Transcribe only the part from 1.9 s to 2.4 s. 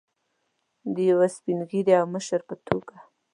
او مشر